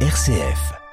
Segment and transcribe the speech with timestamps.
[0.00, 0.85] RCF.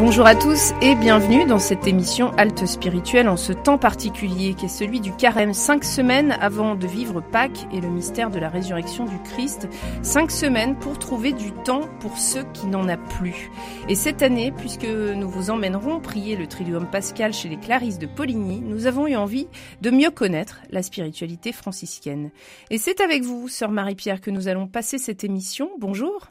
[0.00, 4.64] Bonjour à tous et bienvenue dans cette émission Halte spirituelle en ce temps particulier qui
[4.64, 5.52] est celui du carême.
[5.52, 9.68] Cinq semaines avant de vivre Pâques et le mystère de la résurrection du Christ.
[10.02, 13.50] Cinq semaines pour trouver du temps pour ceux qui n'en a plus.
[13.90, 18.06] Et cette année, puisque nous vous emmènerons prier le Triduum Pascal chez les Clarisses de
[18.06, 19.48] Poligny, nous avons eu envie
[19.82, 22.30] de mieux connaître la spiritualité franciscaine.
[22.70, 25.68] Et c'est avec vous, sœur Marie-Pierre, que nous allons passer cette émission.
[25.78, 26.28] Bonjour.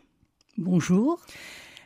[0.58, 1.20] Bonjour.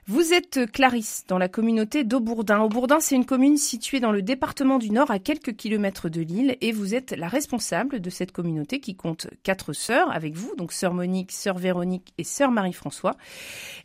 [0.06, 2.60] Vous êtes Clarisse dans la communauté d'Aubourdin.
[2.60, 6.58] Aubourdin, c'est une commune située dans le département du Nord à quelques kilomètres de Lille
[6.60, 10.74] et vous êtes la responsable de cette communauté qui compte quatre sœurs avec vous, donc
[10.74, 13.16] sœur Monique, sœur Véronique et sœur Marie-François.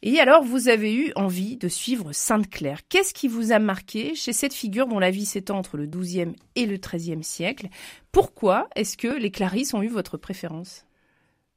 [0.03, 2.81] Et alors, vous avez eu envie de suivre Sainte Claire.
[2.89, 6.35] Qu'est-ce qui vous a marqué chez cette figure dont la vie s'étend entre le XIIe
[6.57, 7.69] et le XIIIe siècle?
[8.11, 10.85] Pourquoi est-ce que les Clarisses ont eu votre préférence?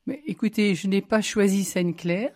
[0.06, 2.36] Mais écoutez, je n'ai pas choisi Sainte Claire.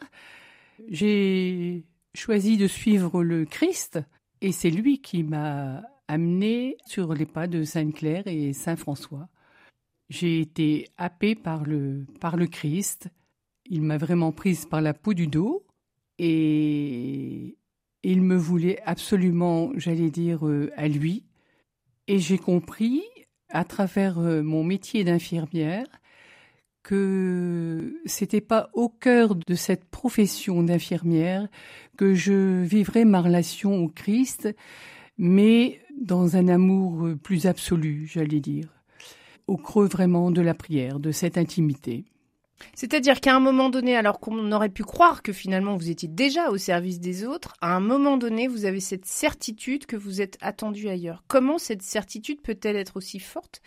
[0.89, 1.83] J'ai
[2.15, 3.99] choisi de suivre le Christ
[4.41, 9.27] et c'est lui qui m'a amené sur les pas de Sainte Claire et Saint François.
[10.09, 13.09] J'ai été happée par le, par le Christ.
[13.65, 15.65] Il m'a vraiment prise par la peau du dos
[16.17, 17.57] et
[18.03, 21.25] il me voulait absolument, j'allais dire, euh, à lui.
[22.07, 23.01] Et j'ai compris,
[23.49, 25.87] à travers euh, mon métier d'infirmière,
[26.85, 31.47] que c'était pas au cœur de cette profession d'infirmière
[31.97, 34.55] que je vivrais ma relation au Christ,
[35.17, 38.69] mais dans un amour plus absolu, j'allais dire,
[39.47, 42.05] au creux vraiment de la prière, de cette intimité.
[42.73, 46.49] C'est-à-dire qu'à un moment donné, alors qu'on aurait pu croire que finalement vous étiez déjà
[46.49, 50.37] au service des autres, à un moment donné, vous avez cette certitude que vous êtes
[50.41, 51.23] attendu ailleurs.
[51.27, 53.61] Comment cette certitude peut-elle être aussi forte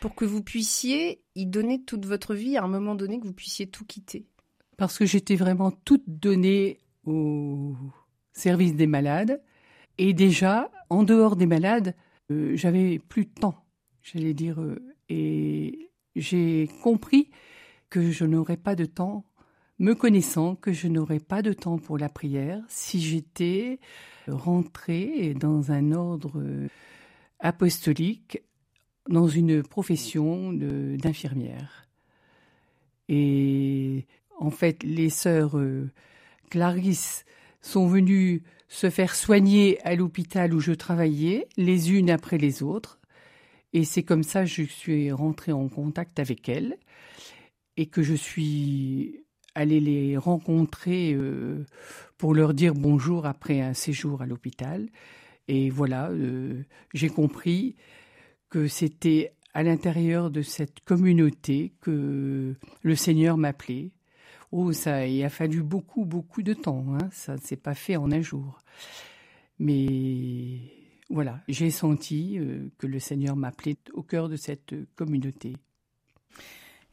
[0.00, 3.32] pour que vous puissiez y donner toute votre vie à un moment donné, que vous
[3.32, 4.26] puissiez tout quitter?
[4.76, 7.74] Parce que j'étais vraiment toute donnée au
[8.32, 9.42] service des malades.
[9.98, 11.94] Et déjà, en dehors des malades,
[12.30, 13.64] euh, j'avais plus de temps,
[14.02, 14.60] j'allais dire.
[14.60, 17.30] Euh, et j'ai compris
[17.92, 19.26] que je n'aurais pas de temps,
[19.78, 23.80] me connaissant que je n'aurais pas de temps pour la prière si j'étais
[24.26, 26.42] rentrée dans un ordre
[27.38, 28.40] apostolique,
[29.10, 31.86] dans une profession d'infirmière.
[33.10, 34.06] Et
[34.38, 35.90] en fait, les sœurs euh,
[36.48, 37.26] Clarisse
[37.60, 42.98] sont venues se faire soigner à l'hôpital où je travaillais, les unes après les autres.
[43.74, 46.78] Et c'est comme ça que je suis rentrée en contact avec elles
[47.76, 49.24] et que je suis
[49.54, 51.64] allée les rencontrer euh,
[52.18, 54.88] pour leur dire bonjour après un séjour à l'hôpital.
[55.48, 56.62] Et voilà, euh,
[56.94, 57.76] j'ai compris
[58.48, 63.90] que c'était à l'intérieur de cette communauté que le Seigneur m'appelait.
[64.50, 66.84] Oh, ça, il a fallu beaucoup, beaucoup de temps.
[66.94, 67.08] Hein.
[67.10, 68.58] Ça ne s'est pas fait en un jour.
[69.58, 70.60] Mais
[71.10, 75.54] voilà, j'ai senti euh, que le Seigneur m'appelait au cœur de cette communauté.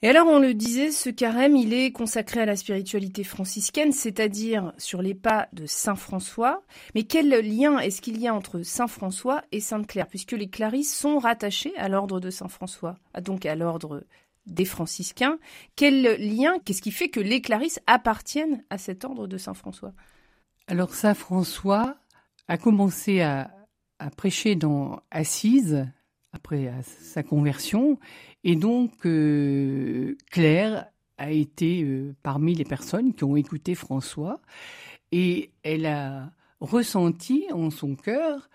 [0.01, 4.71] Et alors, on le disait, ce carême, il est consacré à la spiritualité franciscaine, c'est-à-dire
[4.77, 6.63] sur les pas de Saint François.
[6.95, 10.49] Mais quel lien est-ce qu'il y a entre Saint François et Sainte Claire, puisque les
[10.49, 14.05] Clarisses sont rattachées à l'ordre de Saint François, donc à l'ordre
[14.45, 15.37] des franciscains.
[15.75, 19.91] Quel lien, qu'est-ce qui fait que les Clarisses appartiennent à cet ordre de Saint François?
[20.67, 21.97] Alors, Saint François
[22.47, 23.51] a commencé à,
[23.99, 25.85] à prêcher dans Assise,
[26.31, 27.97] après sa conversion,
[28.44, 34.41] et donc, euh, Claire a été euh, parmi les personnes qui ont écouté François
[35.12, 36.31] et elle a
[36.62, 38.50] ressenti en son cœur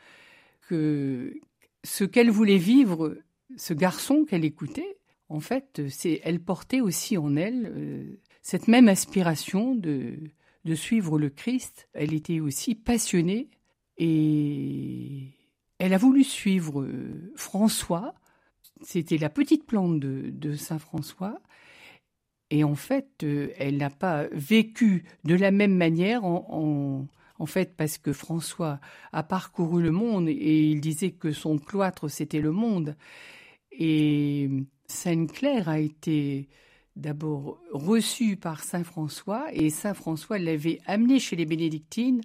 [0.68, 1.38] que
[1.84, 3.18] ce qu'elle voulait vivre,
[3.56, 4.96] ce garçon qu'elle écoutait,
[5.28, 10.18] en fait, c'est elle portait aussi en elle euh, cette même aspiration de,
[10.64, 11.88] de suivre le Christ.
[11.92, 13.50] Elle était aussi passionnée
[13.98, 15.34] et
[15.78, 16.86] elle a voulu suivre
[17.36, 18.14] François
[18.82, 21.38] c'était la petite plante de, Saint François.
[22.50, 27.06] Et en fait, euh, elle n'a pas vécu de la même manière en,
[27.46, 28.80] fait parce que François
[29.12, 32.96] a parcouru le monde et il disait que son cloître c'était le monde.
[33.72, 34.48] Et
[34.86, 36.48] Sainte Claire a été
[36.96, 42.22] d'abord reçue par Saint François et Saint François l'avait amenée chez les bénédictines.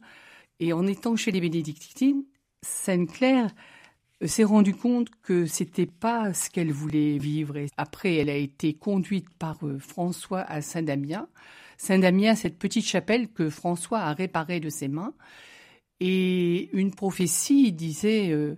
[0.61, 2.23] Et en étant chez les bénédictines,
[2.61, 3.49] Sainte Claire
[4.25, 7.55] s'est rendue compte que c'était pas ce qu'elle voulait vivre.
[7.77, 11.27] Après, elle a été conduite par euh, François à Saint-Damien.
[11.77, 15.13] Saint-Damien, cette petite chapelle que François a réparée de ses mains.
[16.01, 18.57] Et une prophétie disait, euh,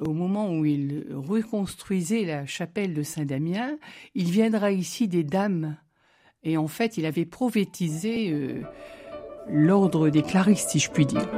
[0.00, 3.76] au moment où il reconstruisait la chapelle de Saint-Damien,
[4.14, 5.76] il viendra ici des dames.
[6.44, 8.62] Et en fait, il avait prophétisé euh,
[9.48, 11.28] l'ordre des claristes, si je puis dire.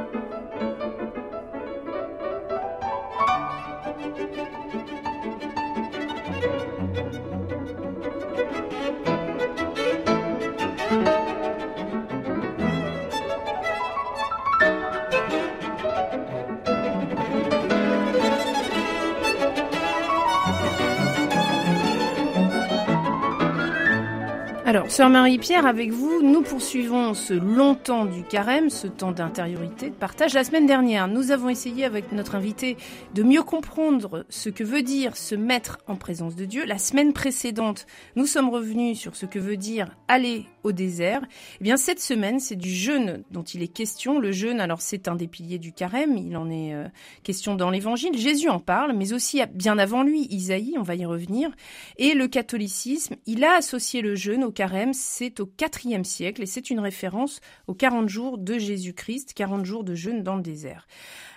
[24.71, 29.89] Alors, Sœur Marie-Pierre, avec vous, nous poursuivons ce long temps du carême, ce temps d'intériorité,
[29.89, 30.33] de partage.
[30.33, 32.77] La semaine dernière, nous avons essayé avec notre invité
[33.13, 36.63] de mieux comprendre ce que veut dire se mettre en présence de Dieu.
[36.65, 37.85] La semaine précédente,
[38.15, 41.21] nous sommes revenus sur ce que veut dire aller au désert.
[41.59, 44.19] Eh bien, cette semaine, c'est du jeûne dont il est question.
[44.19, 46.87] Le jeûne, alors c'est un des piliers du carême, il en est euh,
[47.23, 48.17] question dans l'évangile.
[48.17, 51.51] Jésus en parle, mais aussi bien avant lui, Isaïe, on va y revenir.
[51.97, 55.49] Et le catholicisme, il a associé le jeûne au carême, c'est au
[55.85, 60.23] IVe siècle et c'est une référence aux 40 jours de Jésus-Christ, 40 jours de jeûne
[60.23, 60.87] dans le désert.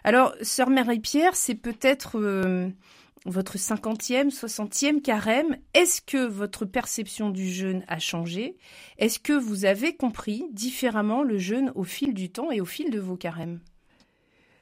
[0.05, 2.69] Alors, sœur Marie-Pierre, c'est peut-être euh,
[3.25, 5.57] votre 50e, 60e carême.
[5.73, 8.57] Est-ce que votre perception du jeûne a changé?
[8.99, 12.91] Est-ce que vous avez compris différemment le jeûne au fil du temps et au fil
[12.91, 13.61] de vos carèmes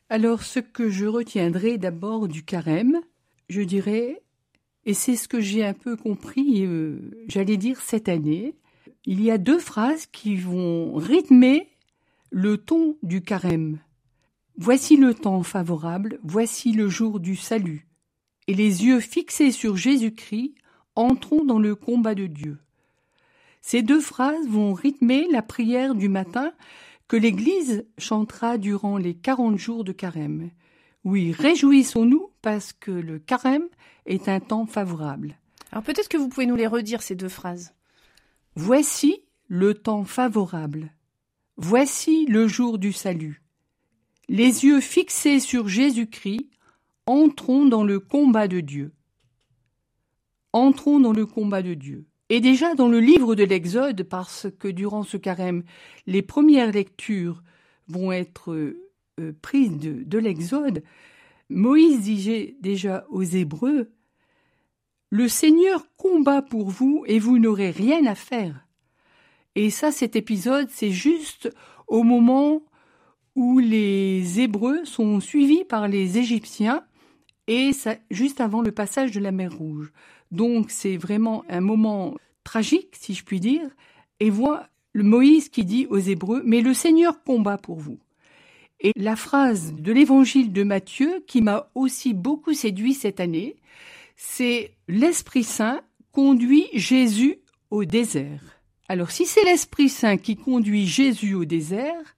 [0.08, 3.00] Alors, ce que je retiendrai d'abord du carême,
[3.48, 4.22] je dirais
[4.84, 6.98] et c'est ce que j'ai un peu compris, euh,
[7.28, 8.54] j'allais dire cette année.
[9.04, 11.68] Il y a deux phrases qui vont rythmer
[12.30, 13.78] le ton du carême.
[14.56, 17.86] Voici le temps favorable, voici le jour du salut.
[18.48, 20.54] Et les yeux fixés sur Jésus-Christ,
[20.96, 22.58] entrons dans le combat de Dieu.
[23.60, 26.52] Ces deux phrases vont rythmer la prière du matin
[27.06, 30.50] que l'Église chantera durant les quarante jours de carême.
[31.04, 33.68] Oui, réjouissons-nous parce que le carême
[34.06, 35.36] est un temps favorable.
[35.70, 37.74] Alors peut-être que vous pouvez nous les redire, ces deux phrases.
[38.54, 40.92] Voici le temps favorable.
[41.56, 43.42] Voici le jour du salut.
[44.28, 46.48] Les yeux fixés sur Jésus-Christ,
[47.06, 48.92] entrons dans le combat de Dieu.
[50.52, 52.06] Entrons dans le combat de Dieu.
[52.28, 55.64] Et déjà dans le livre de l'Exode, parce que durant ce carême,
[56.06, 57.42] les premières lectures
[57.88, 58.54] vont être
[59.20, 60.82] euh, prise de, l'Exode,
[61.50, 63.90] Moïse disait déjà aux Hébreux
[65.10, 68.66] Le Seigneur combat pour vous et vous n'aurez rien à faire.
[69.54, 71.54] Et ça, cet épisode, c'est juste
[71.86, 72.62] au moment
[73.34, 76.82] où les Hébreux sont suivis par les Égyptiens
[77.52, 77.72] et
[78.10, 79.92] juste avant le passage de la mer Rouge.
[80.30, 82.14] Donc c'est vraiment un moment
[82.44, 83.68] tragique, si je puis dire,
[84.20, 87.98] et voit le Moïse qui dit aux Hébreux Mais le Seigneur combat pour vous.
[88.80, 93.56] Et la phrase de l'évangile de Matthieu qui m'a aussi beaucoup séduit cette année,
[94.16, 97.38] c'est l'Esprit Saint conduit Jésus
[97.70, 98.40] au désert.
[98.88, 102.16] Alors si c'est l'Esprit Saint qui conduit Jésus au désert,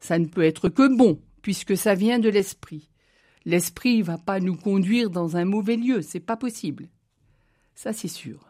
[0.00, 2.88] ça ne peut être que bon, puisque ça vient de l'Esprit.
[3.44, 6.88] L'Esprit ne va pas nous conduire dans un mauvais lieu, c'est pas possible.
[7.74, 8.40] Ça c'est sûr.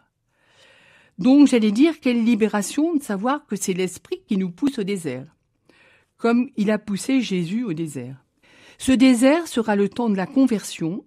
[1.19, 5.27] Donc j'allais dire quelle libération de savoir que c'est l'Esprit qui nous pousse au désert
[6.23, 8.25] comme il a poussé Jésus au désert.
[8.79, 11.05] Ce désert sera le temps de la conversion,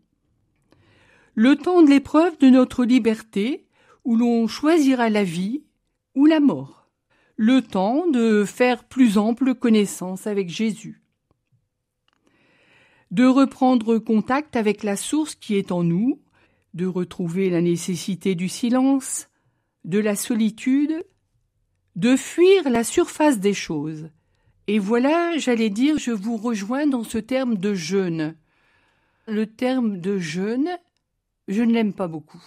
[1.36, 3.66] le temps de l'épreuve de notre liberté,
[4.04, 5.64] où l'on choisira la vie
[6.16, 6.90] ou la mort,
[7.38, 11.02] le temps de faire plus ample connaissance avec Jésus,
[13.12, 16.22] de reprendre contact avec la source qui est en nous,
[16.74, 19.30] de retrouver la nécessité du silence,
[19.84, 21.06] de la solitude,
[21.96, 24.10] de fuir la surface des choses,
[24.68, 28.36] et voilà, j'allais dire, je vous rejoins dans ce terme de jeûne.
[29.28, 30.70] Le terme de jeûne,
[31.48, 32.44] je ne l'aime pas beaucoup.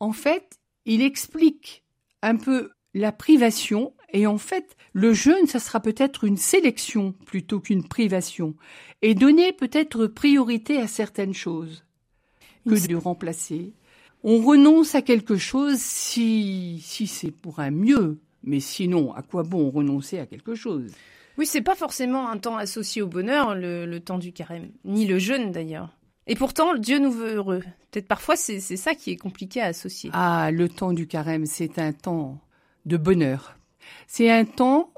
[0.00, 1.84] En fait, il explique
[2.22, 7.60] un peu la privation, et en fait, le jeûne, ça sera peut-être une sélection plutôt
[7.60, 8.54] qu'une privation,
[9.02, 11.84] et donner peut-être priorité à certaines choses
[12.66, 13.72] que de remplacer.
[14.22, 19.42] On renonce à quelque chose si, si c'est pour un mieux, mais sinon, à quoi
[19.42, 20.92] bon renoncer à quelque chose?
[21.36, 25.18] Oui, c'est pas forcément un temps associé au bonheur, le, temps du carême, ni le
[25.18, 25.90] jeûne d'ailleurs.
[26.26, 27.62] Et pourtant, Dieu nous veut heureux.
[27.90, 30.10] Peut-être parfois, c'est ça qui est compliqué à associer.
[30.14, 32.38] Ah, le temps du carême, c'est un temps
[32.86, 33.56] de bonheur.
[34.06, 34.92] C'est un temps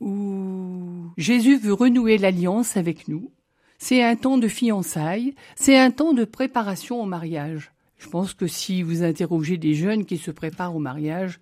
[0.00, 3.30] où Jésus veut renouer l'alliance avec nous.
[3.78, 7.72] C'est un temps de fiançailles, c'est un temps de préparation au mariage.
[7.98, 11.40] Je pense que si vous interrogez des jeunes qui se préparent au mariage,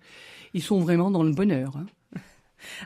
[0.53, 1.75] ils sont vraiment dans le bonheur.
[1.77, 1.85] Hein.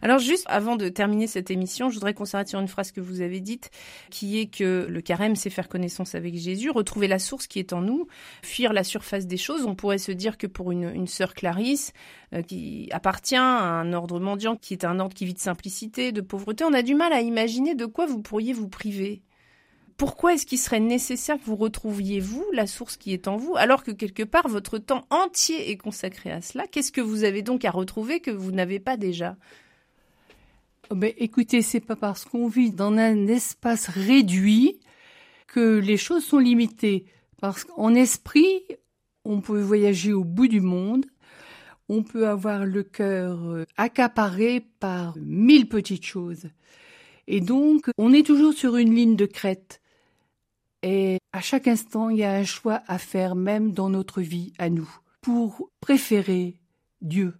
[0.01, 3.01] Alors juste avant de terminer cette émission, je voudrais qu'on s'arrête sur une phrase que
[3.01, 3.72] vous avez dite,
[4.10, 7.74] qui est que le carême, c'est faire connaissance avec Jésus, retrouver la source qui est
[7.74, 8.08] en nous,
[8.44, 9.65] fuir la surface des choses.
[9.65, 11.94] On pourrait se dire que pour une, sœur Clarisse,
[12.34, 16.12] euh, qui appartient à un ordre mendiant, qui est un ordre qui vit de simplicité,
[16.12, 19.22] de pauvreté, on a du mal à imaginer de quoi vous pourriez vous priver.
[19.98, 23.55] Pourquoi est-ce qu'il serait nécessaire que vous retrouviez vous la source qui est en vous,
[23.55, 26.67] alors que quelque part votre temps entier est consacré à cela?
[26.67, 29.38] Qu'est-ce que vous avez donc à retrouver que vous n'avez pas déjà?
[30.92, 34.80] Ben, écoutez, c'est pas parce qu'on vit dans un espace réduit
[35.48, 37.06] que les choses sont limitées.
[37.42, 38.62] Parce qu'en esprit,
[39.24, 41.06] on peut voyager au bout du monde,
[41.89, 46.50] on peut avoir le cœur euh, accaparé par mille petites choses.
[47.27, 49.82] Et donc, on est toujours sur une ligne de crête.
[50.84, 54.54] Et à chaque instant, il y a un choix à faire, même dans notre vie
[54.60, 54.89] à nous,
[55.22, 56.60] pour préférer
[57.01, 57.34] Dieu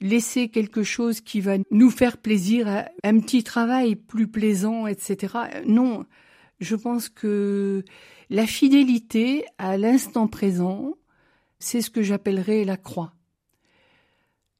[0.00, 2.68] laisser quelque chose qui va nous faire plaisir,
[3.02, 5.34] un petit travail plus plaisant, etc.
[5.66, 6.04] Non,
[6.60, 7.84] je pense que
[8.30, 10.94] la fidélité à l'instant présent,
[11.58, 13.12] c'est ce que j'appellerais la croix.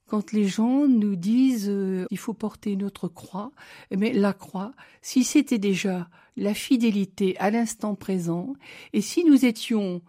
[0.07, 3.50] Quand les gens nous disent euh, il faut porter notre croix,
[3.90, 4.71] mais eh la croix,
[5.02, 8.52] si c'était déjà la fidélité à l'instant présent,
[8.93, 10.02] et si nous étions,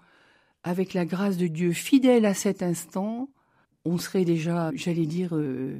[0.63, 3.29] avec la grâce de Dieu, fidèles à cet instant,
[3.87, 5.79] on serait déjà, j'allais dire, euh,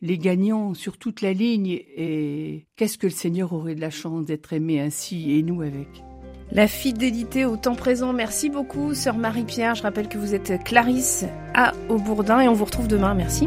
[0.00, 1.80] les gagnants sur toute la ligne.
[1.96, 5.88] Et qu'est-ce que le Seigneur aurait de la chance d'être aimé ainsi et nous avec?
[6.50, 8.12] La fidélité au temps présent.
[8.12, 9.74] Merci beaucoup, sœur Marie-Pierre.
[9.74, 13.14] Je rappelle que vous êtes Clarisse à Aubourdin et on vous retrouve demain.
[13.14, 13.46] Merci.